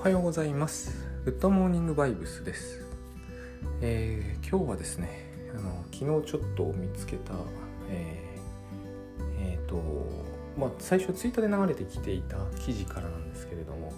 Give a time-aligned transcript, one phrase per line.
[0.00, 0.96] おはようございます。
[1.26, 2.80] グッドモーニングバイブスです、
[3.82, 7.34] えー今日はですねあの昨日ちょっと見つけた
[7.90, 9.76] えーえーと
[10.58, 13.92] まあ最初ツイッターで流れてきていた記事からなんですけれども、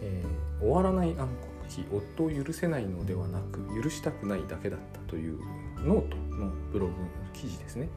[0.00, 1.28] えー終わらない暗黒
[1.68, 1.84] 期
[2.16, 5.40] 夫を許せないのではなく許したくないだけだったという
[5.84, 6.92] ノートのブログ
[7.32, 7.88] 記事ですね。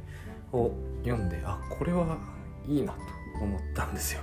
[0.54, 0.71] を
[1.05, 2.17] 読んであこれは
[2.67, 2.99] いいなと
[3.43, 4.21] 思ったんですよ。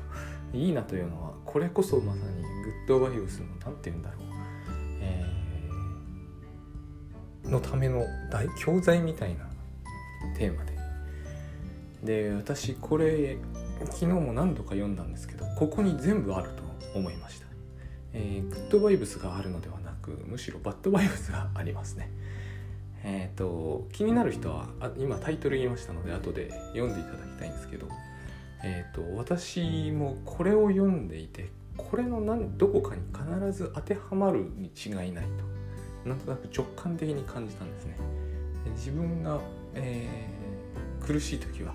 [0.53, 4.21] いいなというのはこれこそまさにグッドバイブスの何て言うんだろう、
[5.01, 9.49] えーのための大教材みたいな
[10.37, 10.79] テーマで。
[12.05, 13.37] で私これ
[13.87, 16.63] 昨日も何度か読んだんですけどここに全部あると
[16.99, 17.47] 思いました、
[18.15, 22.11] えーグッドバイブスがあるのではなくむしろバッドバイブスがありますね。
[23.03, 27.89] えっ、と気になる人はあ今タイトル言いましたので後で読んでいただきたいんですけど
[28.63, 31.49] えー、と私もこれを読んでいて
[31.81, 36.09] これの何どこかに必ず当てはまるに違いないと。
[36.09, 37.97] なんとなく直感的に感じたんですね。
[38.65, 39.41] で自分が、
[39.75, 40.41] えー
[41.07, 41.73] 苦しい時は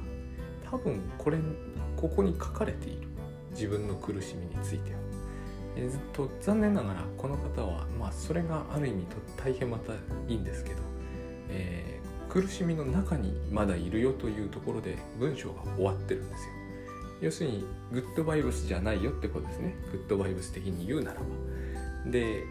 [0.69, 1.39] 多分これ
[1.97, 3.07] ここに書かれている。
[3.51, 4.99] 自分の苦しみについては、
[5.75, 9.97] えーずっと残念ながらこの方はまあそれがある意味と大変またい
[10.33, 10.81] いんですけど、
[11.49, 16.64] えー苦しみの中にまだいるよというところで文章が終わってるんですよ。
[17.21, 19.75] 要するにグッドバイブスじゃないよってことですね。
[19.91, 22.11] グッドバイブス的に言うならば。
[22.11, 22.43] で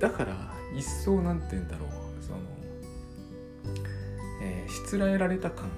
[0.00, 1.90] だから一層なんて言うんだろう。
[2.22, 2.38] その、
[4.42, 5.68] えーしつらえられた感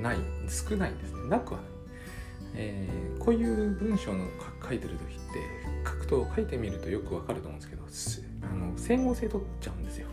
[0.00, 0.18] がない。
[0.48, 1.28] 少ないんですね。
[1.28, 1.70] なくはない、
[2.54, 4.26] えーこういう文章の
[4.66, 7.82] 書いてる時って書くと書いてみるとよくわかると思うんですけど
[8.50, 10.08] あの整合性取っちゃうんですよ。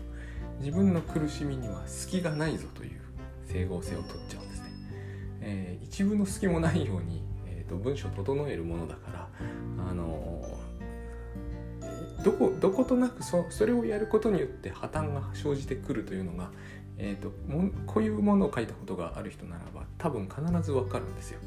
[0.60, 3.00] 自分の苦しみには隙がないぞという
[3.46, 4.66] 整合性を取っちゃうんですね、
[5.40, 7.22] えー一部の隙もないように、
[7.72, 9.28] と文章を整えるものだから
[9.90, 10.44] あの
[12.22, 16.50] どこどことなくそそれをやることによって破綻が生じてくるというのが、
[16.98, 21.40] えー、ともこういうものを書いたことがある人ならば多分必ずわかるんですよ。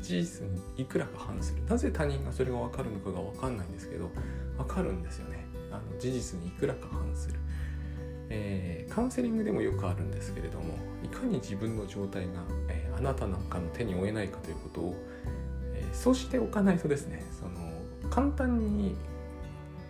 [0.00, 1.64] 事実にいくらか反する。
[1.64, 4.10] なぜ他人がそれが分かるのかが分かんないんですけど
[4.56, 5.44] 分かるんですよね。
[5.70, 7.38] あの事実にいくらか反する。
[8.30, 12.32] えーカウンセリングでもよくあるんですけれどもいかに自分の状態が、
[12.68, 14.94] えーあなたなんかの手に負えないかということを、
[15.92, 17.72] そうしておかないとですねその
[18.10, 18.94] 簡単に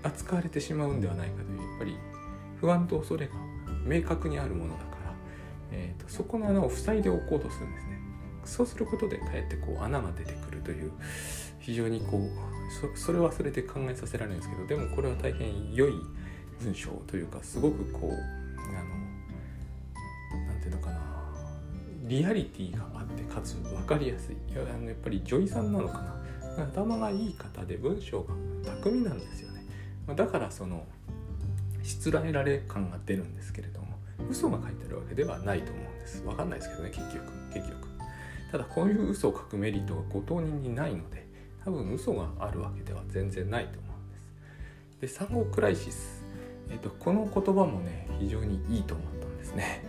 [0.02, 1.96] 扱われてしまうんではないかというやっぱり
[2.60, 3.34] 不安と恐れが
[3.84, 5.14] 明確にあるものだから、
[5.72, 7.92] えーとそこの穴を塞いでおこうとするんですね。
[8.44, 10.92] そうすることでかえってこう穴が出てくるという
[11.60, 15.92] 非常にこうそそれはそれで考えさせられるんですけどでもこれは大変良い
[16.60, 18.41] 文章というかすごくこう
[22.02, 24.34] リアリティがあってかつ分かりやすい。
[24.52, 26.64] いやあのやっぱり女医さんなのかな。
[26.64, 28.34] 頭がいい方で文章が
[28.82, 29.64] 巧みなんですよね。
[30.06, 30.84] まだからその
[31.82, 33.86] しつらえられ感が出るんですけれども
[34.30, 36.22] 嘘が書いてあるわけではないと思うんです。
[36.22, 37.32] 分かんないですけどね結局。
[37.54, 37.88] 結局。
[38.50, 41.26] ただこういう嘘を書くメリットがご当人にないので
[41.64, 43.88] 多分嘘があるわけでは全然ないと思
[45.00, 45.18] うんです。
[45.18, 46.22] で産後クライシス、
[46.70, 49.84] えっとこの言葉もね非常にいいと思ったんですね、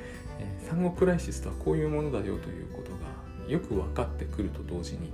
[0.73, 5.11] 産後クライシスとはこういうものだよということがよく分かってくると同時に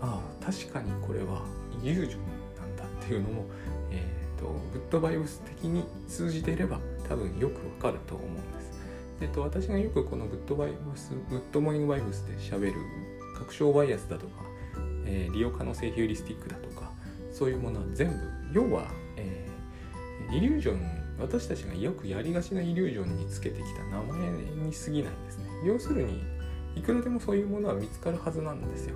[0.00, 1.44] ああ確かにこれは
[1.82, 2.20] イリュージョン
[2.56, 3.44] なんだっていうのも、
[3.90, 6.78] えー、とグッドバイブス的に通じていれば
[7.08, 8.70] 多分よくわかると思うんです。
[9.20, 12.74] えっと、私がよくこのグッドバイブス、グッドモーニングバイブスで喋る
[13.36, 14.44] 確証バイアスだとか、
[15.04, 16.90] えー利用可能性ヒューリスティックだとか、
[17.32, 18.14] そういうものは全部、
[18.52, 25.44] 要は、えーイリュージョン、私たちがよくやりがちなイリュージョンにつけてきた名前に過ぎないんですね。
[25.64, 26.22] 要するに、
[26.74, 28.94] いくらでもそういうものは見つかるはずなんですよ。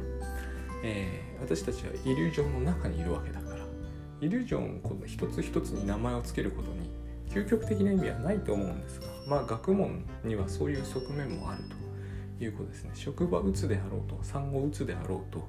[0.82, 3.66] えー私たちはイリュージョンの中にいるわけだから。
[4.20, 6.88] イリュージョンこの一つ一つに名前を付けることに
[7.28, 11.64] 究極的な意味はないと思うんですがまあ学問にはそういう側面もある
[12.38, 12.92] ということですね。
[12.94, 15.46] 職場うつであろうと産後うつであろうと、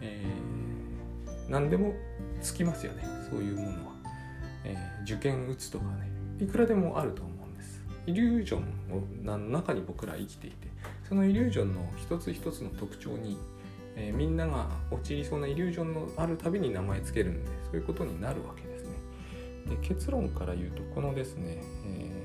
[0.00, 1.94] えー何でも
[2.42, 3.04] つきますよね。
[3.30, 3.87] そういうものは、
[4.64, 6.10] えー受験うつとかね
[6.40, 7.82] いくらでもあると思うんです。
[8.06, 10.68] イリュージョンの中に僕ら生きていて
[11.08, 13.38] そのイリュージョンの一つ一つの特徴に
[13.96, 18.90] えーみんなが陥りそうなイリュージョンのあるたびに名前つけるんでそういうことになるわけですね。
[19.68, 22.18] で結論から言うとこのですね、えー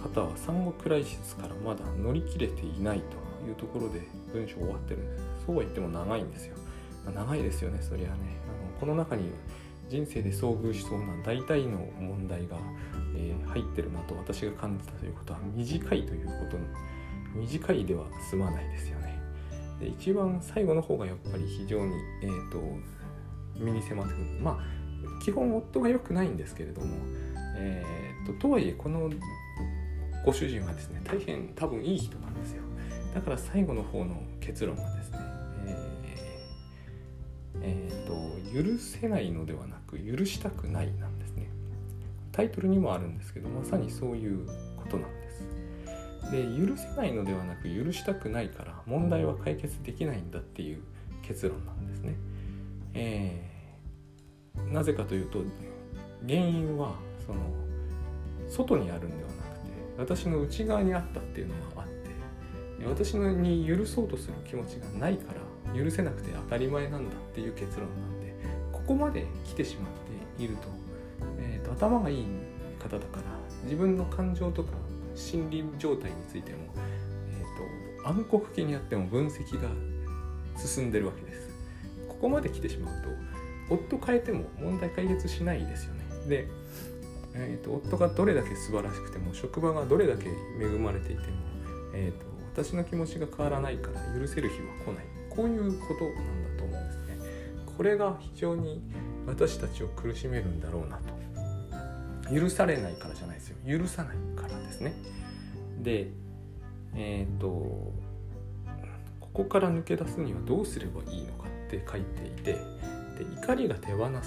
[0.00, 4.00] 方は産後クライシスからまだ乗り切れていないというところで
[4.32, 5.44] 文章終わってるんです。
[5.44, 6.56] そうは言っても長いんですよ、
[7.04, 8.14] ま長いですよねそりゃね。
[8.14, 8.16] あ
[8.72, 9.30] のこの中に
[9.90, 12.56] 人生で遭遇しそうな大体の問題が、
[13.16, 16.56] えー入ってるなと私が感じたということは短いということ
[17.34, 19.20] 短いでは済まないですよね。
[19.80, 22.60] で一番最後の方がやっぱり非常に、えー、と
[23.56, 24.24] 身に迫ってくる。
[24.40, 26.94] まあ基本夫が良くないんですけれども、
[27.56, 29.10] えーと、とはいえこの
[30.24, 32.62] ご主人はですね大変多分いい人なんですよ。
[33.14, 34.99] だから最後の方の結論がですね
[38.52, 41.48] 許せないのではなく許したくないなんですね。
[42.32, 45.30] タイトルにもあるんですけどまさにそういうことなんです。
[46.30, 50.82] で許せないのではなく許したくないから問題は解決できないんだっていう
[51.22, 52.14] 結論なんですね、
[52.94, 55.42] えー、なぜかというと
[56.26, 56.94] 原因は
[57.26, 57.40] その
[58.48, 62.10] 外にあるんではなくて私の内側にあったっていうのがあって
[62.86, 65.40] 私に許そうとする気持ちがないから
[65.84, 68.19] 許せなくて当たり前なんだっていう結論なんでこ
[68.90, 70.66] ここまで来てしまっていると,、
[71.38, 72.24] えーと、頭がいい
[72.82, 73.22] 方だから
[73.62, 74.70] 自分の感情とか
[75.14, 76.58] 心理状態についても、
[77.30, 79.68] えーと、暗黒期にあっても分析が
[80.58, 81.50] 進んでるわけです。
[82.08, 83.10] ここまで来てしまうと
[83.96, 86.04] 夫変えても問題解決しないですよね。
[86.28, 86.48] で、
[87.34, 91.36] えーと、夫がどれだけ素晴らしくても職場がどれだけ恵まれていても、
[91.94, 95.04] えーと私の気持ちが変わらないから許せる日は来ない。
[95.30, 96.39] こういうことなん
[97.80, 98.82] これが非常に
[99.26, 102.30] 私たちを苦しめるんだろうなと。
[102.30, 103.56] 許されないからじゃないですよ。
[103.78, 104.92] 許さないからですね。
[105.78, 106.10] で
[106.94, 107.94] えっ、ー、とこ
[109.32, 112.60] こから抜け出すにはどうすればいいのかって書いていてで
[113.40, 114.20] 怒りが手放せない。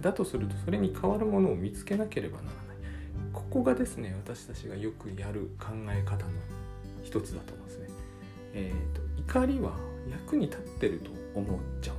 [0.00, 2.56] だとするとそれに代わるものを見つけなければならない。
[3.32, 6.32] ここがですね私たちがよくやる考え方の
[7.04, 7.86] 一つだと思うんですね。
[8.54, 9.76] えーと、怒りは
[10.10, 11.97] 役に立ってると思っちゃう。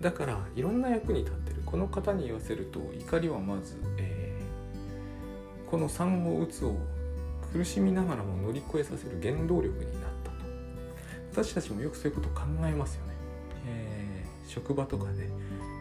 [0.00, 1.62] だからいろんな役に立ってる。
[1.66, 6.76] この方に言わせると怒りはまず、えー、この産後うつを
[7.52, 10.36] 苦しみながらも乗り越えさせる原動力になったと。
[11.32, 13.12] 私たちもよくそういうこと考えますよね、
[13.66, 15.28] えー、職場とかで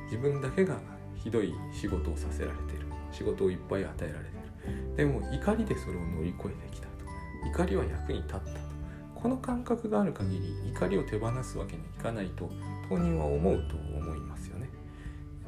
[0.06, 0.78] 自分だけが
[1.16, 2.86] ひどい仕事をさせられてる。
[3.12, 4.32] 仕事をいっぱい与えられて
[4.68, 4.96] る。
[4.98, 7.06] でも怒りでそれを乗り越えてきたと。
[7.48, 8.68] 怒りは役に立ったと。
[9.16, 12.50] この感覚がある限り怒りを手放すわけにいかないと
[12.88, 13.97] 当人は思うと思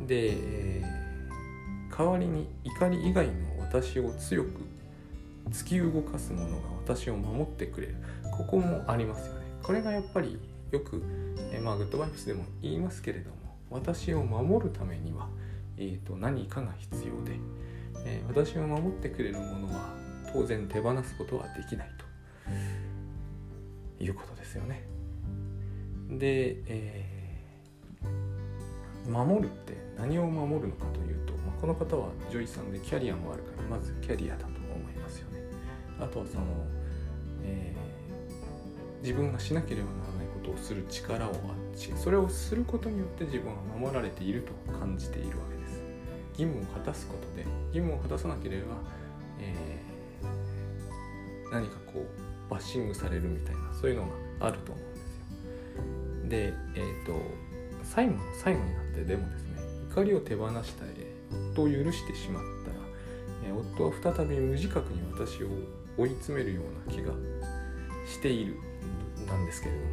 [0.08, 0.34] で、
[0.80, 0.84] え、
[1.96, 4.50] 代わりに怒り以外の私を強く
[5.50, 7.96] 突き動かすものが私を守ってくれる。
[8.32, 9.42] ここもありますよね。
[9.64, 10.40] これがやっぱり
[10.72, 11.02] よく、
[11.52, 13.36] えー、まあグッドバイブスでも言いますけれども
[13.70, 15.28] 私を守るためには、
[15.78, 17.40] えーと、何かが必要で、
[18.06, 19.94] えー、私を守ってくれるものは
[20.32, 22.10] 当然手放すことはできないと。
[24.02, 24.84] いうことですよね。
[26.10, 27.19] で、えー、
[29.10, 35.44] 守るって何を守るのかというと、まあ、この方は女医さんでキャリアもあるからまずキャリアだと思いますよね。
[36.00, 36.46] あとはその、
[37.44, 45.82] えー、自分がしなければならないことをする力をあしそれをすることによって自分は守られていると感じているわけです。
[46.38, 48.76] 義務を果たすことで義務を果たさなければ、
[49.40, 49.90] えー
[51.52, 56.54] 何かこうバッシングされるみたいなそういうのがあると思うんですよ。
[56.54, 57.14] で、えっ、ー、と
[57.94, 59.50] 最後の最後になってでもですね
[59.92, 61.00] 怒りを手放したい
[61.54, 62.78] 夫を許してしまったら、
[63.46, 65.48] え、夫は再び無自覚に私を
[65.98, 67.14] 追い詰めるような気が
[68.08, 68.58] している
[69.28, 69.88] なんですけれども、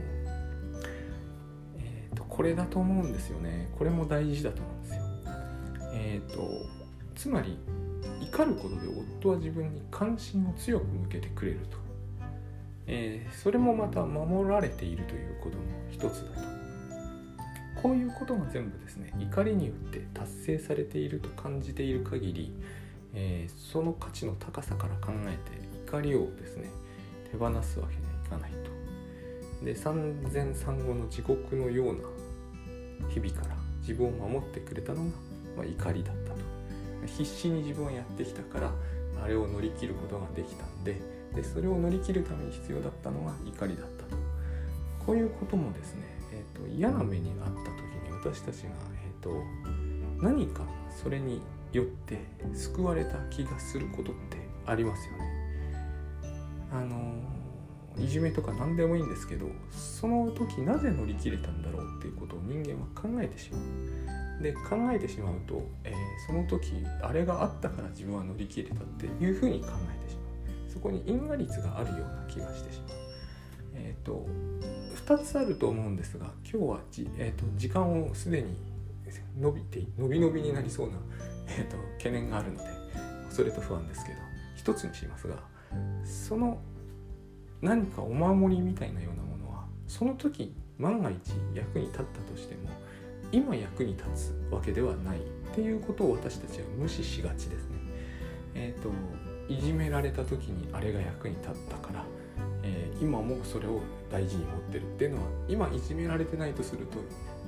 [1.78, 3.68] えーと、これだと思うんですよね。
[3.76, 5.02] これも大事だと思うんですよ。
[5.92, 6.48] えっ、ー、と
[7.14, 7.58] つまり
[8.20, 8.82] 怒ることで
[9.20, 11.78] 夫は自分に関心を強く向けてくれると、
[12.86, 16.55] えー、それもまた守られているということの一つだと。
[17.86, 22.52] こういうことが全部ですね怒りによって達成されていると感じている限り、
[23.14, 26.68] えー、その価値の高さから考えて怒りをですね
[27.30, 28.50] 手放すわけにはいかない
[29.60, 29.64] と。
[29.64, 35.10] で産前産後の地獄のような日々から自分を守ってくれたのが、
[35.56, 36.36] まあ、怒りだったと。
[37.06, 38.72] 必死に自分はやってきたから
[39.22, 41.00] あれを乗り切ることができたんで
[41.36, 44.16] でそれを乗り切るために必要だったのが怒りだったと。
[45.06, 46.02] こういうこともですね、
[46.32, 47.75] えーと、嫌な目にあった
[48.32, 48.70] 私たちが、
[49.04, 49.30] えーと、
[50.20, 50.62] 何か
[51.02, 51.40] それに
[51.72, 52.18] よって
[52.52, 55.26] 救われた気がすることってありますよね。
[56.72, 57.14] あの
[57.98, 64.42] いじめとか何でもいいんですけどその時なぜ乗り切れたんだろうっていうことを人間は考えてしまう。
[64.42, 65.94] で考えてしまうと、えー、
[66.26, 70.22] その時あれがあったから自分は乗り切れたっていうふうに考えてしま
[70.68, 72.96] うそこに因果率があるような気がしてしまう
[73.76, 74.26] えっ、ー、と
[75.06, 78.56] 2つあると思うんですが今日はじ、えーと、時間をすでに
[79.38, 80.94] 伸びて伸び伸びになりそうな、
[81.46, 82.64] えーと、懸念があるので
[83.30, 84.18] それと不安ですけど
[84.56, 85.36] 一つにしますが
[86.04, 86.58] その
[87.62, 91.16] 何かお守りみたいなようなものはその時万が一
[91.54, 92.68] 役に立ったとしても
[93.30, 95.20] 今役に立つわけではないっ
[95.54, 97.76] ていうことを私たちは無視しがちですね。
[98.54, 98.90] えっ、ー、と
[99.48, 102.04] いじめられた時にあれが役に立ったから、
[102.62, 106.98] えー、今もそれを大事に持ってるっていうのは今いじめられてないとすると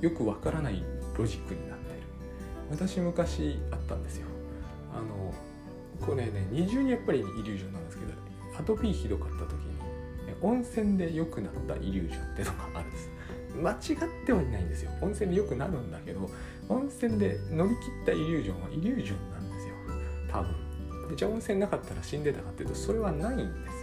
[0.01, 0.83] よくわからない
[1.17, 1.99] ロジックになっている。
[2.71, 4.27] 私昔あったんですよ。
[4.93, 5.33] あの
[6.05, 8.11] これね二重にやっぱりイリュージョンなんですけど
[8.57, 9.79] アトピーひどかった時に
[10.41, 13.09] 温泉で良くなったイリュージョンっていうのがあるんです。
[13.61, 14.91] 間違ってはいないんですよ。
[15.01, 16.29] 温泉で良くなるんだけど
[16.69, 19.73] 温泉で乗り切ったイリュージョンはイリュージョンなんですよ。
[20.31, 20.55] 多分。
[21.09, 23.78] でじゃあ温泉なかったら死んでたかっていうとそれはないんです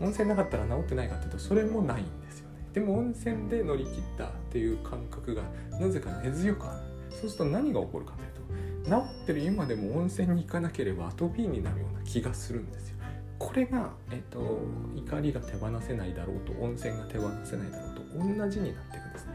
[0.00, 2.66] 温泉なかったら治ってないかっていうとそれもないんですよね。
[2.72, 5.42] でも温泉で乗り切ったっていう感覚が
[5.78, 12.96] なぜか根強くあるそうすると何が起こるかというと治ってる今でも温泉に行かなければアトピーになるような気がするんですよ。
[13.38, 14.60] これが、えっと、
[14.94, 19.26] 怒りが手放せないだろうと温泉が手放せないだろうと同じになっていくんです。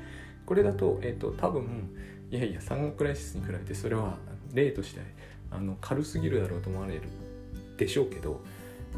[0.45, 1.89] これだと、えっと、多分
[2.29, 4.17] いやいや産後クライシスに比べてそれは
[4.53, 5.01] 例として
[5.49, 7.01] あの軽すぎるだろうと思われる
[7.77, 8.41] でしょうけど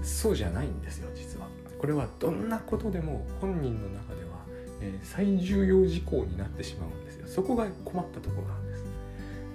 [0.04, 1.48] そうじゃないんですよ実は。
[1.78, 4.46] これはどんなことでも本人の中では、
[4.82, 7.28] えー、最重要事項になってしまうんですよ。
[7.28, 8.84] そこが困ったところなんです。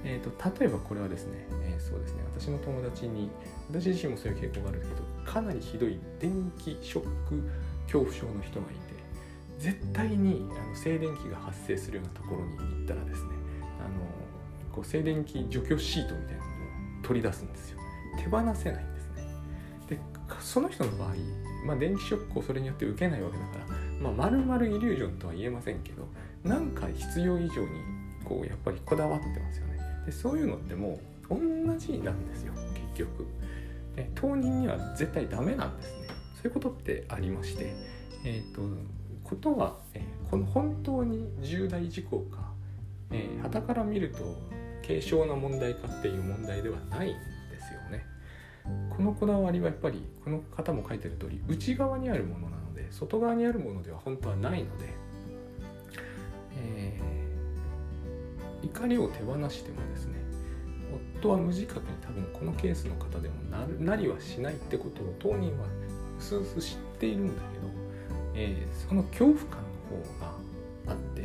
[0.05, 3.31] えーと、例えばこれはですね、えー、そうですね私の友達に
[3.71, 7.41] 私自身もそういう傾向があるけどかなりひどい電気ショック
[7.85, 8.93] 恐怖症の人がいて
[9.59, 13.29] 絶対にあの静電気が発生するようなところに行ったらですね
[13.79, 13.91] あの
[14.73, 16.43] こう静電気除去シートみたいな
[17.05, 17.79] 取り出すんですよ
[18.19, 18.85] 手放せない
[20.41, 21.09] その人の場合、
[21.67, 23.67] まあ、電気ショックをそれによって受けないわけだから、
[24.01, 26.07] まあ、丸々イリュージョンとは言えませんけど
[26.45, 27.69] なんか必要以上に
[28.25, 29.79] こうやっぱりこだわってますよね。
[30.07, 30.99] でそういうのっても
[31.29, 32.53] う同じなんですよ
[32.95, 33.27] 結局。
[33.97, 36.09] で当人には絶対ダメなんですね。
[36.35, 37.75] そういうことってありまして
[38.25, 38.63] えっ、と
[39.25, 42.53] ことは、えー、この本当に重大事項か
[43.13, 44.19] えー、から見ると
[44.87, 47.11] 軽症な問題かっていう問題ではない。
[47.11, 47.15] ん。
[48.65, 54.87] このこだわりはやっぱりこの方も書いてる通り内側にあるものなので外側にあるものでは本当はないので、
[56.57, 60.23] えー、怒りを手放してもですね
[61.17, 63.35] 夫は無自覚に多分このケースの方でも
[63.81, 65.67] なりはしないってことを当人は
[66.19, 67.69] うすうす知っているんだけど、
[68.35, 70.33] えー、その恐怖感の方が
[70.89, 71.23] あって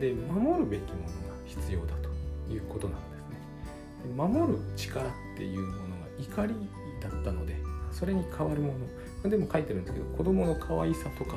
[0.00, 4.14] で守るべきものが必要だということなんですね。
[4.16, 6.54] 守る力っていうもの怒り
[7.00, 7.56] だったので
[7.90, 8.74] それに変わるも
[9.22, 9.30] の。
[9.30, 11.36] でも書いてるんですけど子供の可愛さとか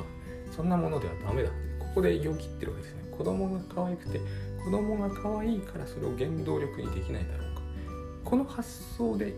[0.54, 3.04] そんなものではダメだここで言い切ってるわけですね。
[3.16, 4.20] 子供が可愛くて
[4.64, 7.62] 子供が可愛いからそれを原動力にできないだろうか。
[8.24, 9.34] この発想で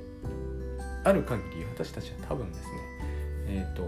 [1.04, 2.72] ある限り私たちは多分ですね
[3.48, 3.84] えっ、ー、と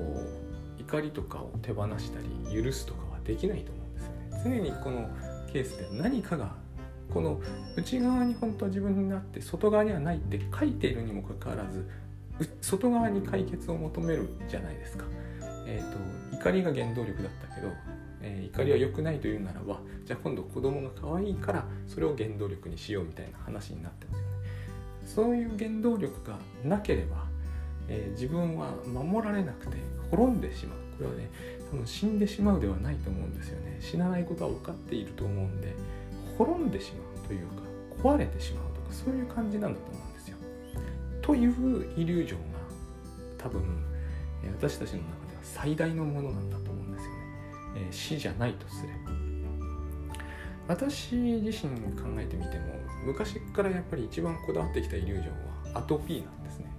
[0.78, 2.21] 怒りとかを手放した
[2.52, 4.61] り許すとかはできないと思うんですよね。
[4.61, 5.09] 常にこの
[5.52, 6.54] ケースで何かが
[7.12, 7.40] この
[7.76, 11.88] 内側に本当は自分になって外側にはないって書いているにもかかわらず
[12.61, 15.04] 外側に解決を求めるじゃないですか。
[15.66, 17.69] えーと、怒りが原動力だったけど、
[18.21, 24.33] えー、怒りは良くないというならばじゃあ今度子供が可愛いからそれを原動力にしようみたいな話になってますよね。
[25.07, 27.26] そういう原動力がなければ、
[27.88, 29.76] えー、自分は守られなくて
[30.11, 31.28] 滅んでしまうこれはね
[31.71, 35.75] 多分死んでしまうではないと思うんですよね死なないことは分かっていると思うんで
[36.38, 37.62] 滅んでしまうというか
[38.02, 40.36] 壊れてしまうとかそういう感じなんだと思うんですよ。
[41.20, 42.58] というイリュージョンが
[43.38, 43.62] 多分
[44.58, 47.18] 私たちの中では最大のものなんだと思うんですよね。
[47.76, 49.12] えー、死じゃないとすれば。
[50.68, 52.74] 私自身考えてみても
[53.04, 56.72] 昔からやっぱり一番こだわってきたイリュージョンはアトピーなんですね。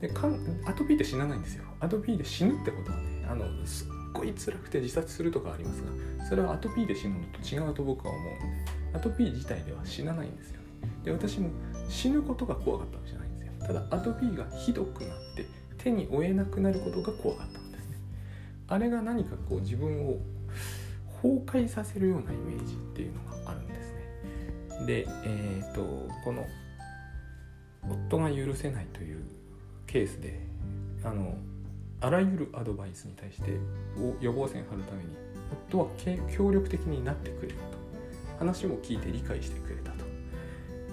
[0.00, 1.64] でかんアトピーって死なないんですよ。
[1.80, 10.60] アトピーで死ぬってことはねあのすっごい辛くて自殺するとかありますがそれはアトピーで死ぬのと違うと僕は思うんでアトピー自体では死なないんですよ。
[10.60, 10.62] ね
[11.04, 11.50] で私も
[11.88, 13.52] 死ぬことが怖かったわけじゃないんですよ。
[13.66, 15.46] ただアトピーがひどくなって
[15.78, 17.96] 手に負えなくなることが怖かったんですね。
[18.68, 20.18] あれが何かこう自分を
[21.22, 23.92] 崩壊させるようなイメージっていうのがあるんです
[24.80, 24.86] ね。
[24.86, 26.46] でえっ、ー、とこの
[27.88, 29.24] 夫が許せないという
[29.86, 30.40] ケースで
[31.04, 31.36] あの
[32.00, 33.52] あらゆるアドバイスに対して
[34.20, 35.10] 予防線を張るために
[35.68, 35.86] 夫は
[36.36, 37.81] 協力的になってくれると。
[38.42, 40.04] 話も聞いて理解してくれたと,、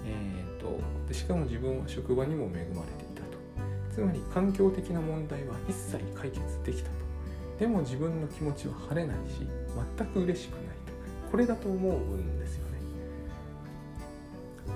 [0.06, 0.78] えーと、
[1.08, 3.38] でしかも自分は職場にも恵まれていたと。
[3.92, 6.94] つまり環境的な問題は一切解決できたと。
[7.58, 9.48] でも自分の気持ちは晴れないし
[9.98, 10.70] 全く嬉しくないと。
[11.32, 12.78] これだと思うんですよね。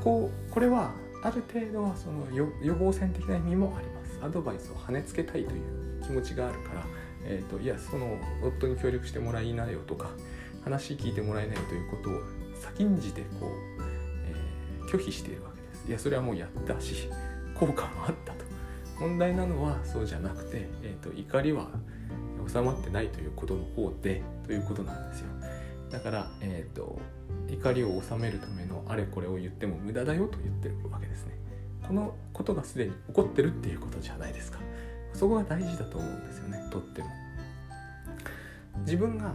[0.02, 0.90] こうこれは
[1.22, 4.18] ある程度はその予防線的な意味もあります。
[4.20, 6.84] アドバイスを跳ねつけたいという気持ちがあるから、
[7.24, 10.10] えーと、いやその夫に協力してもらいなよとか
[10.64, 13.82] 話聞いてもらえないということを先んじてこう、
[14.26, 15.88] えー、拒否しているわけです。
[15.88, 17.08] いやそれはもうやったし
[17.54, 18.44] 効果もあったと。
[18.98, 21.68] 問題なのはそうじゃなくて、えーと、怒りは
[22.46, 25.26] 収まってないということの方でということなんですよ。
[25.90, 26.98] だから、えーと、
[27.48, 31.32] 怒りを収めるためのあれこれを言っても無駄だよと言ってるわけですね。
[31.86, 34.58] このことがすでに起こってるっていうことじゃないですか。
[35.12, 36.68] そこが大事だと思うんですよね。
[36.70, 37.08] とっても。
[38.80, 39.34] 自分が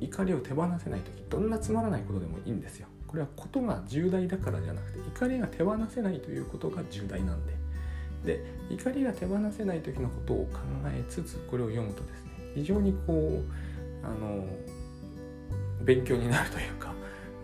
[0.00, 2.88] 怒りを手放せない時どんなつまらないことでもいいんですよ。
[3.06, 7.54] これはことが重大だからじゃなくて怒りが手放せないということが重大なんで。
[8.24, 13.42] で怒りが手放せない時のことを考えつつこれを読むとですね非常にこ
[14.02, 14.46] うあの
[15.82, 16.94] 勉強になるというか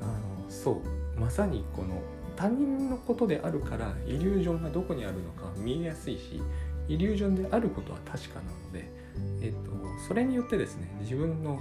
[0.00, 0.12] あの
[0.48, 0.82] そ
[1.16, 2.02] うまさにこの
[2.34, 6.40] 他人のことであるからイリュージョンがどこにあるのか見えやすいし
[6.88, 8.90] イリュージョンであることは確かなので、
[9.42, 9.70] えっと、
[10.08, 11.60] それによってですね自分の、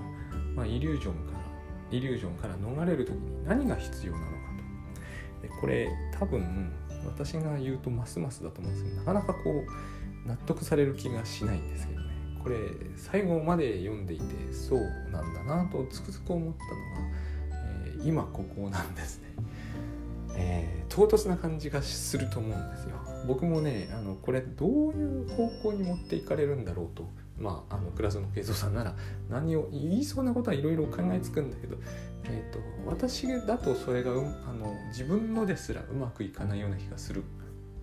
[0.56, 1.39] まあ、イリュージョンから
[1.91, 4.32] イリュージョンから逃れる時に何が必要なのか
[5.41, 5.48] と。
[5.48, 5.89] でこれ
[6.20, 6.72] 多分
[7.06, 9.63] 私が言うとますますだと思うんですけどなかなかこ
[10.25, 12.10] う納得される気がしないんですけどね。
[12.44, 12.58] これ
[12.96, 14.79] 最後まで読んでいてそう
[15.12, 16.70] なんだなとつくづく思ったの
[17.03, 19.27] が、えー、今ここなんですね、
[20.36, 22.96] えー、唐突な感じがすると思うんですよ。
[23.27, 28.96] 僕もねあのこれどういう方向に持っていかれるんだろうとまあ、あのクラスの慶三さんなら
[29.29, 31.77] 何を言いそうなことはいろいろ考えつくんだけど
[32.25, 37.25] えーと、私だとそれが、う、あの自分のですらうまくいかないような気がするっ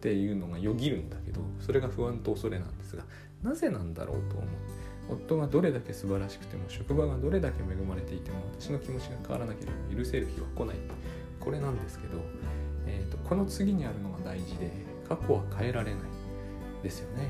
[0.01, 3.05] ていうのがよぎるんだけどそれが不安と恐れなんですが
[3.43, 4.47] なぜなんだろうと思う。
[5.09, 10.77] 夫がどれだけ素晴らしくても職場がどれだけ恵まれていても私の気持ちが変わらなければ許せる日は来ない。
[11.39, 12.19] これなんですけど、
[12.87, 14.73] えーと、この次にあるのが大事で
[15.09, 16.03] 過去は変えられない。
[16.83, 17.29] ですよね。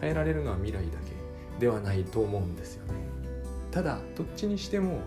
[0.00, 1.17] 変えられるのは未来だけ。
[1.58, 2.94] ではないと思うんですよね。
[3.70, 5.00] ただどっちにしても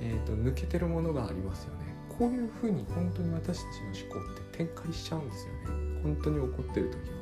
[0.00, 1.94] えーと、抜けてるものがありますよね。
[2.18, 3.62] こういうふうに本当に私た
[3.94, 6.00] ちの思考って展開しちゃうんですよね。
[6.02, 7.14] 本当に起こってる時は。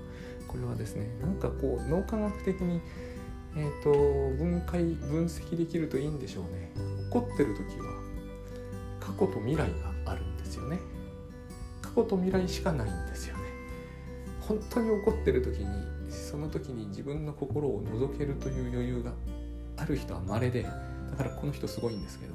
[0.49, 2.81] これはですねなんかこう脳科学的に、
[3.57, 3.91] えーと、
[4.37, 6.73] 分解分析できるといいんでしょうね。
[7.05, 7.93] 起こってる時は
[9.01, 9.59] 過去と未来
[10.05, 10.79] があるんですよね。
[11.81, 13.43] 過去と未来しかないんですよね。
[14.41, 15.67] 本当に起こってる時に
[16.33, 19.13] その時に自分の心を覗けるという余裕が
[19.77, 20.71] ある人は稀でだ
[21.17, 22.33] からこの人すごいんですけど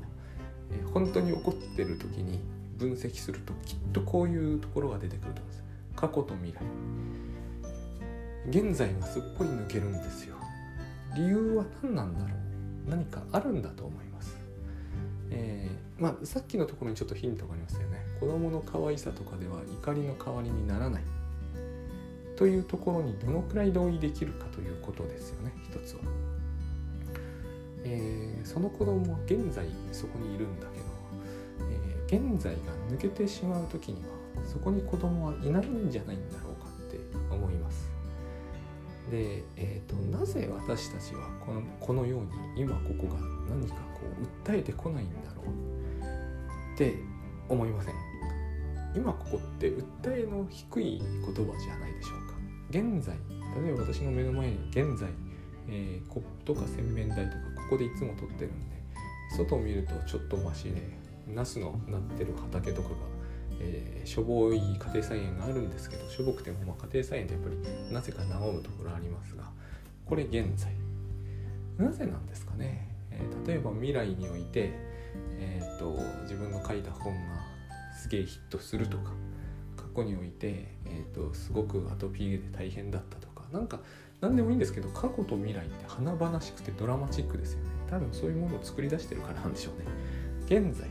[0.72, 2.40] え本当に起こってる時に
[2.78, 5.64] 分析するときっとこういうところが出てくると思うんです。
[5.96, 6.62] 過去と未来。
[8.50, 10.36] 現在がすっぽり抜けるんですよ。
[11.16, 12.90] 理由は何なんだろう。
[12.90, 14.38] 何かあるんだと思います、
[15.32, 17.98] えー、まあさっきのところにちょっとヒントがありましたよね。
[18.20, 21.04] 子供の可愛さとかでは怒りの代わりにならない。
[22.38, 25.52] というところにどのくらい同意できるかということですよね。
[25.66, 26.02] 一つは。
[27.84, 30.86] えー、その子供は現在そこにいるんだけど、
[32.10, 34.10] えー、現在が抜けてしまう時には
[34.46, 37.00] そこに子供はいないんじゃないんだろうかって
[37.34, 37.90] 思います。
[39.10, 42.22] で、えーと、なぜ私たちはこのこのよう
[42.56, 43.20] に今ここが
[43.50, 46.94] 何かこう訴えてこないんだろうって
[47.48, 47.94] 思いません？
[48.96, 52.27] 今ここって訴えの低い言葉じゃないでしょう
[52.70, 53.16] 現在
[53.64, 55.10] 例えば私の目の前に現在、
[55.70, 58.78] えー、コップとか洗面台とかここでいつも撮ってるんで
[59.36, 60.82] 外を見るとちょっとマシで
[61.28, 62.96] ナスのなってる畑とかが、
[63.60, 69.44] えー、しょぼい家庭菜園があるんですけどしょぼくてもまあ家庭菜園ってやっぱりなぜか和むところありますが
[70.06, 70.72] これ現在。
[71.78, 74.72] なぜなんですかね、えー、例えば未来において、
[75.38, 77.20] えーと、自分の書いた本が
[77.96, 79.12] すげえヒットするとか
[79.76, 83.80] 過去において、えーとすごくアトピーで大変だったとかなんか
[84.22, 87.70] 何でもいいんですけど過去と未来って華々しくてドラマチックですよね。
[87.90, 89.86] 多分そういうものを作り出してるからなんでしょうね。
[90.46, 90.88] 現在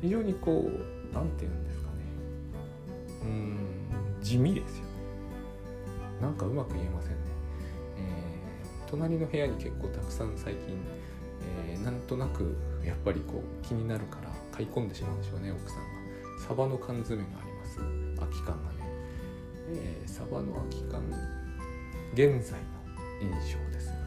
[0.00, 1.88] 非常にこう何て言うんですかね。
[3.22, 3.58] うん
[4.20, 4.90] 地味ですよね。
[6.20, 7.16] なんかうまく言えませんね、
[7.96, 10.76] えー、隣の部屋に結構たくさん最近、
[11.70, 15.84] えー、なんとなくやっぱりこう気になるから買い込んでしまうんでしょうね奥さんが。
[16.46, 17.78] サバの缶詰があります。
[18.18, 18.77] 空き缶がね、
[19.74, 21.02] えー、サバの空き缶
[22.14, 22.66] 現在の
[23.20, 23.98] 印象ですよね。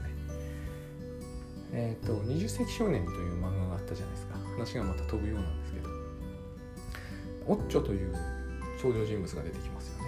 [1.74, 4.36] えっ、ー、と「20世紀少年」という漫画があったじゃないですか。
[4.58, 5.90] 話がまた飛ぶようなんですけど。
[7.48, 8.14] オッチョという
[8.78, 10.06] 登場人物が出てきますよね。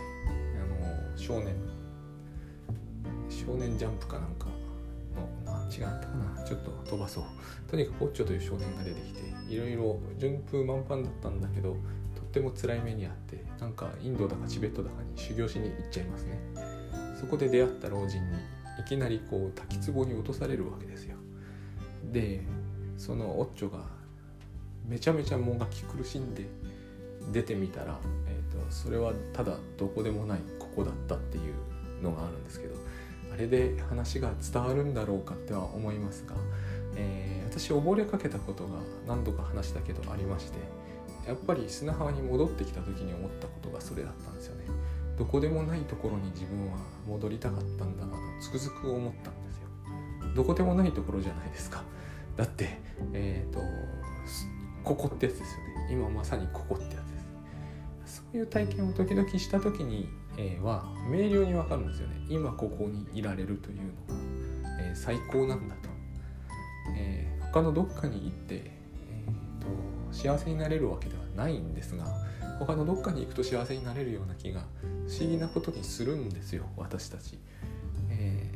[0.61, 1.55] あの少年。
[3.29, 4.47] 少年ジャンプかなんか
[5.15, 6.43] の違ったかな。
[6.45, 7.23] ちょっと飛ばそう。
[7.67, 11.75] とにかくオッチョという少年が出てきていろいろ順風満帆だったんだけど
[12.33, 16.39] っても辛い目にあってなんかインドだかチベットだかに修行しに行っちゃいますね。
[17.19, 18.37] そこで出会った老人に
[18.79, 21.15] いきなりこう滝壺に落とされるわけですよ。
[22.11, 22.41] で
[22.97, 23.85] そのオッチョが
[24.87, 26.47] めちゃめちゃもがき苦しんで
[27.31, 32.75] 出てみたら、えーと、それはただどこでもないここだったっていうのがあるんですけど
[33.31, 36.35] あれで話が伝わるんだろうかっては思いますが、
[36.95, 38.71] えー、私溺れかけたことが
[39.07, 40.57] 何度か話したけどありまして
[41.27, 44.65] やっぱり砂浜に戻ってきた時に思ったことがそれだったんですよね。
[45.17, 49.67] どこでもないところに自分は戻りたかったんだなとつくづく思ったんですよ。
[50.35, 51.83] どこでもないところじゃないですか。
[52.35, 52.77] だって、
[53.13, 53.59] えっ、ー、と
[54.83, 55.73] ここってやつですよね。
[55.89, 57.11] 今まさにここってやつ
[58.03, 65.89] ですそういう体験を時々した時に、えー、は明瞭にわかるんですよね今ここにいられるというのが、えー、最高なんだと、
[66.97, 68.72] え、他のどっかに行って、
[70.13, 72.05] 幸せになれるわけではないんですが
[72.59, 74.61] 他のどっかに行くと幸せになれるような気が
[75.07, 77.37] 不思議なことにするんですよ私たち、
[78.09, 78.49] え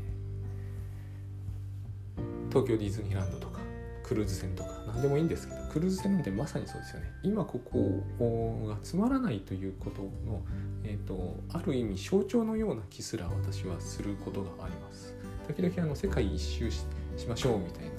[2.18, 3.60] ー、東京ディズニーランドとか
[4.08, 7.12] クルーズ船とか何でもいいんですけどクルーズ船なんてまさにそうですよね。
[7.24, 10.42] 今ここがつまらないということの、
[10.86, 15.14] えーと、ある意味象徴のような気すら私はすることがあります。
[15.48, 16.86] 時々あの世界一周し
[17.28, 17.90] ましょうみたいな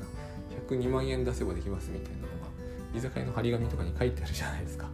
[0.68, 2.27] 102万円出せばできますみたいな
[2.94, 4.88] 居酒屋の張り紙とかに書いてあるじゃないですか。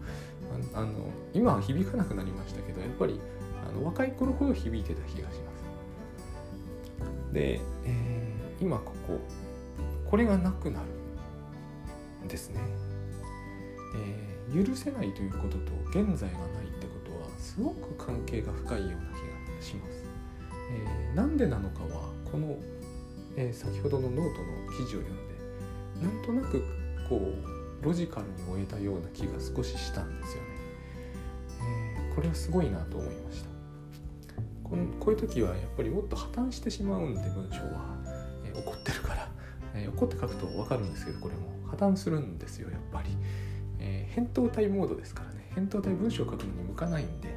[0.74, 0.92] あの
[1.32, 3.20] 今は響かなくなりましたけどやっぱり
[3.68, 7.32] あの若い頃ほど響いてた気がします。
[7.32, 9.20] で、えー、今ここ
[10.08, 10.86] これがなくなる
[12.28, 12.60] ですね、
[13.96, 20.04] えー、許せないということと現在がないってことはすごく関係が深いような気がします。
[20.70, 22.56] えー、なんでなのかはこの、
[23.36, 25.34] えー、先ほどのノートの記事を読んで
[26.02, 26.62] なんとなく
[27.08, 27.53] こう
[27.84, 30.48] ロジカルに追えたような気が少ししたんですよね。
[31.98, 33.54] えー、これはすごいなと思いました。
[34.74, 37.96] このこういう時はやっぱりもっと破綻してしまうんで文章は、
[38.44, 39.28] えー、怒ってるから、
[39.74, 43.10] えー、怒って書くと分かるんですけどこれも破綻するんですよやっぱり、
[43.78, 47.28] えー、扁桃体モードですからね扁桃体文章を書くのに向かないんで、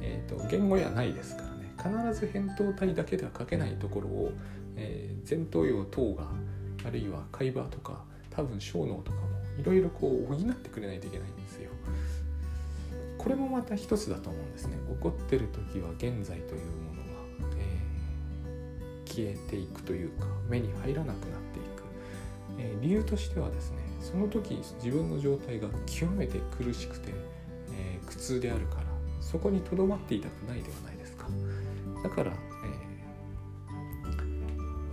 [0.00, 4.32] えーと、言語野じゃないですからね必ず扁桃体だけでは書けないところを、
[4.76, 6.28] えー、前頭葉等が
[6.86, 11.70] あるいは海馬とか多分小脳とかもいろいろこう補ってくれないといけないんですよ。
[13.18, 14.76] これもまた一つだと思うんですね。
[14.90, 21.82] 怒ってる時は現在というものが、えー、消えていくというか目に入らなくなっていく。
[22.58, 27.12] えー、理由としてはですねその時自分の状態が極めて苦しくて、
[27.72, 28.82] えー、苦痛であるから
[29.20, 31.26] そこにとどまっていたくないではないですか。
[32.02, 32.34] だから、え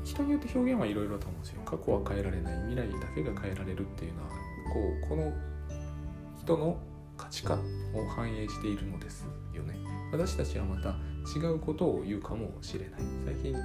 [0.04, 1.62] ー、人によって表現はいろいろと思うんですよ。
[1.64, 2.58] 過去は変えられない。
[2.70, 4.30] 未来だけが変えられるっていうのは
[4.74, 5.34] こうこの
[6.42, 6.78] 人の
[7.18, 7.60] 価値観
[7.94, 9.76] を反映しているのですよね。
[10.12, 10.96] 私たちはまた
[11.38, 13.02] 違うことを言うかもしれない。
[13.26, 13.56] 最近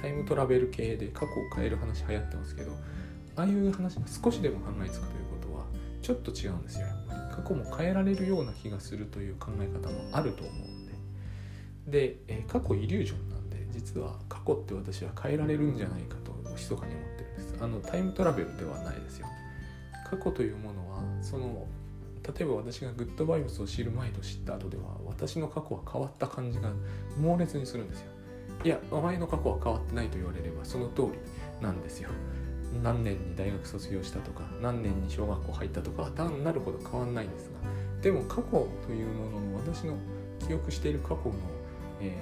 [0.00, 2.72] タイムトラベル系で過去を変える話流行ってますけど
[3.36, 5.64] ああいう話が少しでも考えつくということは
[6.00, 6.86] ちょっと違うんですよ。
[6.86, 10.92] やっぱり過去も変えられるような気がするという考え方もあると思うんで。
[11.86, 17.56] で、え過去イリュージョンなんで実は過去って私は変えられるんじゃないかと密かに思ってるんです。
[17.60, 19.26] あのタイムトラベルではないですよ。
[20.04, 21.66] 過去というものはその
[22.22, 26.70] 例えば私がグッドバイブスを知る前と知った後では私の過去は変わった感じが
[27.20, 28.06] 猛烈にするんですよ。
[28.64, 31.08] いやお前の過去は変わってないと言われればその通り
[31.60, 32.08] なんですよ。
[32.82, 37.70] 何年に大学卒業したとか何年に小学校入ったとか単なるほど変わんないんですが
[38.02, 39.96] でも過去というものの私の
[40.46, 41.34] 記憶している過去の、
[42.00, 42.16] え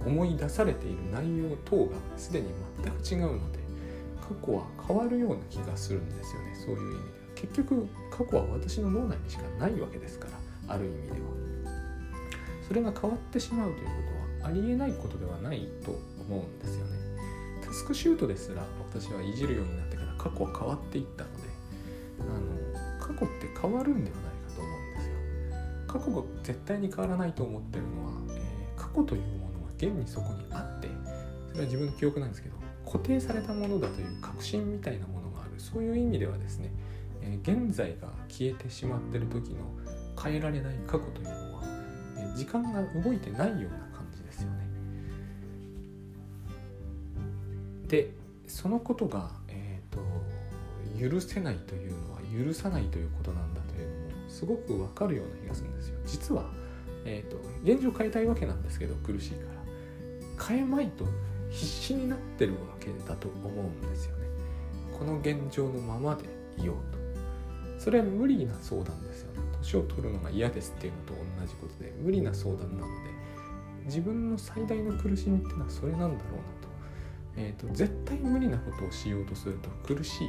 [0.00, 2.48] ー、思い出されている内容等がすでに
[2.82, 3.58] 全く違うので
[4.26, 6.54] 過去は変わるような気がするんですよね。
[6.54, 7.04] そういう意味では。
[7.36, 10.26] 結局過去は私の脳内にしかないわけですか
[10.66, 11.16] らある意味では。
[12.66, 13.90] それが変わってしまうというこ
[14.40, 15.92] とはありえないことではないと
[16.28, 16.96] 思うんですよね。
[17.64, 21.42] タスクシュートですら私はいじるようになってから過去は変わっていったので
[22.20, 25.14] あの過去って変わるんではないかと思うんですよ。
[25.86, 30.88] 過去が絶対に変わらないと思ってるのは、えー、過去というものが現にそこにあって
[31.52, 32.56] それは自分の記憶なんですけど
[32.86, 35.50] 固定されたものだという確信みたいなものがある。
[35.58, 36.70] そういう意味ではですね、
[37.20, 39.58] えー、現在が消えてしまっている時の
[40.22, 41.62] 変えられない過去というのは、
[42.16, 44.68] えー、時間が動いてないような感じですよね。
[47.88, 48.10] で
[48.46, 55.98] そのことが、えーと、許せないというのは許さないということなんだというのもすごくわかるような気がするんですよ。
[56.06, 56.44] 実は、
[57.04, 59.56] えーと、現状変えたいわけなんですけど苦しいから。
[60.48, 61.06] 変えまいと
[61.56, 64.26] 必死になってるわけだと思うんですよね。
[64.96, 66.24] この現状のままで
[66.62, 67.80] いようと。
[67.82, 69.40] それは無理な相談ですよね。
[69.62, 73.10] 年を取るのが嫌ですっていうのと同じことで無理な相談なので
[73.86, 76.66] 自分の最大の苦しみっていうのはそれなんだろうなと。
[77.38, 80.28] えーと、絶対無理なことをしようとすると苦しい。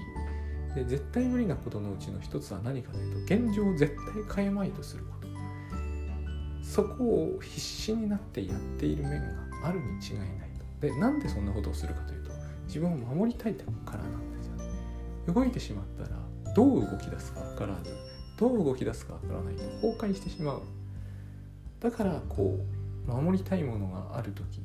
[0.75, 3.95] で絶対無理なことのうちの一つは何かというと現状を絶
[4.27, 5.27] 対変えまいとすること。
[6.63, 10.46] そこを必死になってやっている面があるに違いない。
[10.81, 12.31] でなんでそんなことをするかというと
[12.67, 13.63] 自分を守りたいか
[13.93, 14.63] らなんですよね。
[15.33, 16.17] 動いてしまったら
[16.53, 17.95] どう動き出すか分からず
[18.37, 20.61] どう動き出すか分からないと崩壊してしまう。
[21.79, 22.59] だからこ
[23.07, 24.61] う守りたいものがある時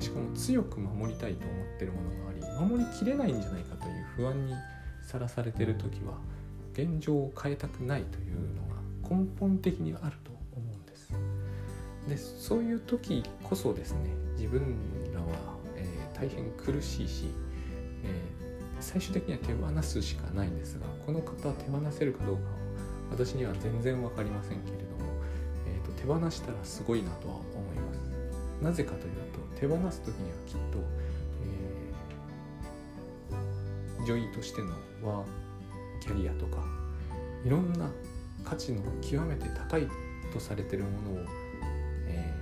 [0.00, 4.54] しかも強く守りたいと思ってるものがあり守りきれないんじゃないかという不安に
[5.02, 6.18] さらされてる時は
[6.72, 11.12] 現状を変えたくないというのが根本的にあると思うんです。
[12.08, 14.76] でそういう時こそですね自分、
[16.14, 17.24] 大変苦しいし、
[18.04, 18.10] えー、
[18.80, 22.48] 最終的には手放すしかないんですがこの方は手放せるかどうかは
[23.10, 25.12] 私には全然分かりませんけれども、
[25.66, 28.00] えーと、手放したらすごいなとは思います。
[28.62, 30.78] なぜかというと手放す時にはきっと、
[34.00, 34.70] えー、女医としての
[35.02, 35.44] ワー
[36.00, 36.64] キャリアとか
[37.44, 37.90] いろんな
[38.44, 39.86] 価値の極めて高い
[40.32, 41.24] とされてるものを、
[42.06, 42.32] え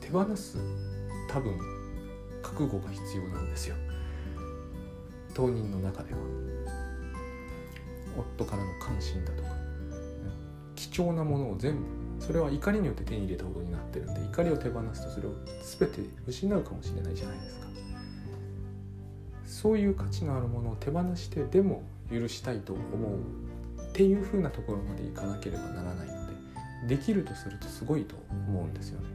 [0.00, 0.58] ー、手放す
[1.28, 1.58] 多分
[2.50, 3.76] 覚悟が必要なんですよ。
[5.34, 6.18] 当人の中では。
[8.18, 9.48] 夫からの関心だとか。
[10.74, 11.84] 貴重なものを全部
[12.18, 15.32] それは怒りによって手に入れたことになってるんで怒りを手放すとそれを
[15.62, 17.66] 全て失うかもしれないじゃないですか。
[19.46, 23.18] そういう価値のあるものを手放してでも許したいと思う
[23.82, 26.26] っていう風なところまでいかなければならないの
[26.88, 29.08] でできるとするとすごいと思うんですよね。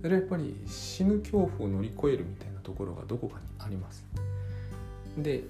[0.00, 4.04] それはやっぱり死ぬ恐怖を乗り越えるみたいなところがどこかにあります。
[5.18, 5.44] で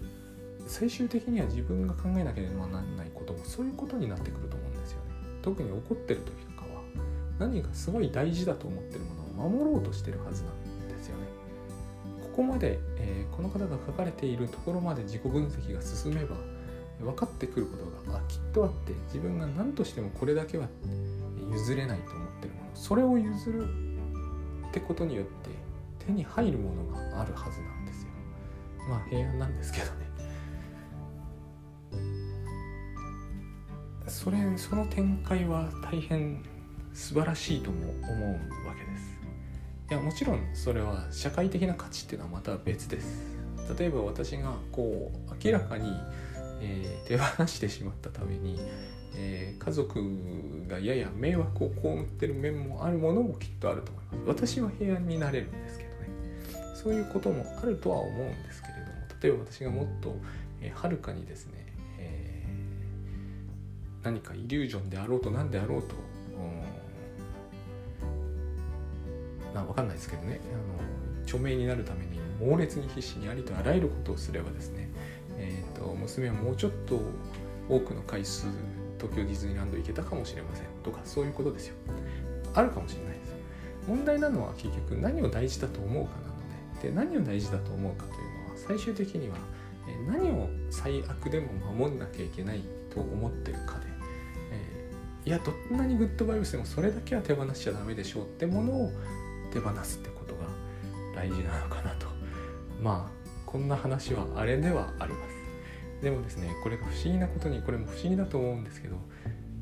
[0.67, 5.05] 最終的には自分が考えなければならないこともそういうことになってくると思うんですよね。
[5.43, 6.83] 特に怒ってる時とかは
[7.39, 11.25] 何かすごい大事だと思ってるものを守ろうとしてるはずなんですよね。
[12.23, 16.37] ここまで、えー、この方が書かれているところまで自己分析が進めば
[17.01, 20.69] 分かってくることがあきっとあって自分が何としてもこれだけは
[21.53, 23.88] 譲れないと思ってるものそれを譲る
[24.79, 25.51] ってことによって
[26.07, 28.09] 手に入るものがあるはずなんですよ。
[28.89, 30.09] まあ平安なんですけどね。
[34.07, 36.43] それその展開は大変
[36.95, 39.19] 素晴らしいとも思うわけです。
[39.91, 43.37] いやもちろんそれは社会的な価値っていうのはまた別です。
[43.79, 45.93] 例えば私がこう明らかに
[46.61, 48.59] えー、手放してしまったために、
[49.15, 50.01] えー、家族
[50.69, 54.49] がやや迷惑を被ってる面もあるものもきっとあると思います。
[54.49, 55.97] 私は平安になれるんですけどね。
[56.75, 58.89] そういうこともあるとは思うんですけれども
[59.23, 60.21] 例えば私がもっとはる、
[60.63, 61.53] えー、かにですね、
[61.99, 65.95] えー、何かイリュージョンであろうと何であろうと
[69.55, 70.41] な分かんないですけどね。
[70.53, 74.89] あの著名になるために猛烈に必死にありとあらゆることをすればですね
[75.39, 77.01] えーと、娘はもうちょっと
[77.69, 78.47] 多くの回数
[78.99, 81.75] 東京ディズニーランド行けたかもしれませんとかそういうことですよ。
[82.55, 83.35] あるかもしれないです。
[83.87, 89.37] 問題なのは結局何を大事だと思うかなのでで何を大事だと思うかというのは最終的には
[90.07, 92.63] 何を最悪でも守んなきゃいけない
[92.95, 93.87] と思ってるかで、
[94.53, 98.93] えー、いやどんなにグッドバイブスでもそれだけは手放しちゃダメでしょうってものを
[99.53, 100.43] 手放すってことが
[101.15, 102.07] 大事なのかなと。
[102.81, 105.48] まあこんな話はあれではあります。
[106.03, 108.97] でもですねこれが不思議なことにこれも不思議だと思うんですけど、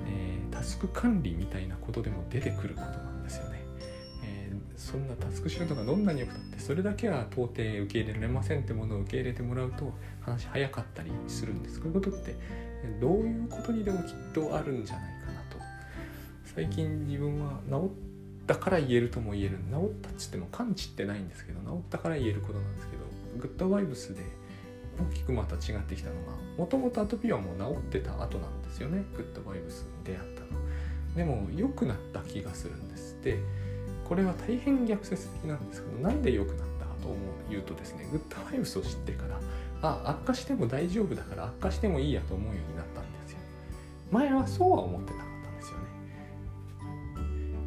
[0.07, 3.65] えー、タスク管理みたいなことでも出てくることなんですよね、
[4.25, 11.81] えー、そんなタスクシュートがどんなに良くたってそれだけは到底受け入れられませんってものを受け入れてもらうと話早かったりするんです。
[11.81, 12.35] こういうことって
[13.01, 15.57] どういうことにでもきっとあるんじゃないかなと。
[16.45, 17.91] 最近自分は治
[18.43, 19.59] ったから言えるとも言える。
[19.71, 23.05] 治ったっつっても完治ってないんですけど治ったから言えることなんですけど
[23.41, 24.23] グッドバイブスで
[24.99, 29.05] 大きくまた違ってきたのがもともとアトピーはもう治ってた後なんですよね。
[29.15, 30.47] グッドバイブスに出会ったの。
[31.15, 33.21] でも良くなった気がするんです。
[33.23, 33.39] で
[34.05, 37.19] これは大変逆説的なんですけどなんで良くなったかと思う
[37.51, 39.41] 言うとですねグッドバイブスを知ってから
[39.83, 43.39] あ悪化しても大丈夫だから悪化してもいいやと思うようになったんですよ。
[44.11, 45.85] 前はそうは思ってなかったんですよね。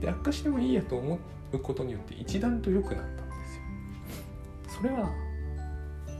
[0.01, 1.19] で悪化してもいいやと思
[1.51, 4.81] うことによって一段と良くなったんですよ。
[4.81, 5.11] それは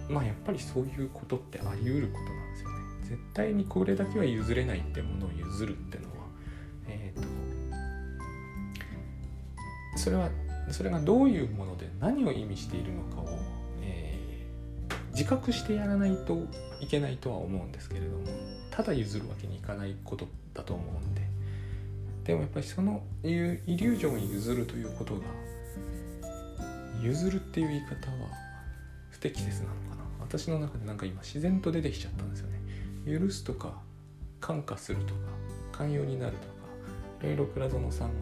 [0.10, 2.76] まあやっぱりそういうことってあり得ることなんですよね。
[3.04, 6.12] 絶対にこれだけは譲れないってものを譲るってのは
[6.88, 7.28] えっ、ー、と
[9.98, 10.30] それは
[10.72, 13.40] それがどういうもので何を意味しているのかを、
[13.82, 16.46] えー、自覚してやらないと
[16.80, 18.26] いけないとは思うんですけれども
[18.70, 21.30] ただ譲るわけにいかないことだと思うんで。
[22.30, 25.22] でもやっぱりそのイリュージョンを譲るということが
[27.02, 28.30] 譲るっていう言い方は
[29.10, 29.89] 不適切なのかな。
[30.30, 32.60] 私の中でなんか今自然と出てきちゃったんですよね。
[33.20, 33.82] 許すとか
[34.40, 35.20] 感化するとか
[35.72, 36.54] 寛容になるとか
[37.22, 38.14] いろいろ倉園さんが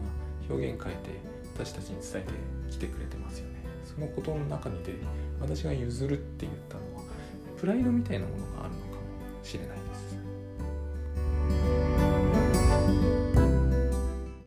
[0.48, 1.10] 表現変えて
[1.54, 2.32] 私たちに伝えて
[2.70, 3.58] きてくれてますよね。
[3.84, 4.94] そのことの中にで
[5.38, 7.02] 私が譲るって言ったのは
[7.58, 9.00] プライドみたいなものがあるのかも
[9.42, 9.77] しれない。